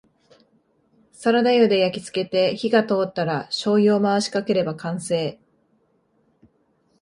[1.11, 5.39] サラダ油で焼きつけて火が通ったらしょうゆを回しかければ完成